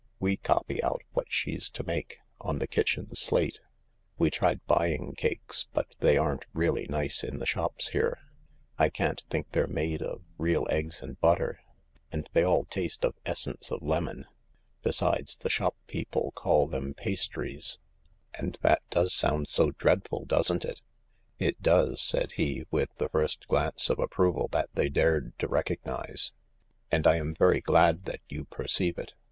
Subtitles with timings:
[0.19, 3.61] We copy out what she's to make, on the kitchen slate.
[4.17, 8.17] We tried buying cakes— but they aren't really nice in the shops here.
[8.79, 11.59] I can't think they're made of real eggs and butter,
[12.11, 14.25] and they all taste of essence of lemon.
[14.81, 17.77] Besides, the shop people call them pastries,
[18.33, 20.81] and that does sound so dreadful, doesn't it?""
[21.37, 26.33] It does," said he, with the first glance of approval that they dared to recognise."
[26.91, 29.13] And I am very glad that you per ceive it.